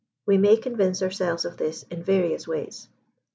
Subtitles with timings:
[0.25, 2.89] We may convince ourselves of this in various ways.